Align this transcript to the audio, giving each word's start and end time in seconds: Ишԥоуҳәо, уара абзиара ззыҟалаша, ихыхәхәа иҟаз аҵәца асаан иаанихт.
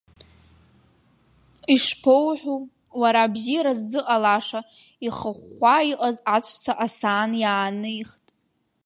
Ишԥоуҳәо, 1.73 2.55
уара 3.01 3.19
абзиара 3.23 3.73
ззыҟалаша, 3.79 4.59
ихыхәхәа 5.05 5.75
иҟаз 5.91 6.17
аҵәца 6.35 6.73
асаан 6.85 7.31
иаанихт. 7.43 8.23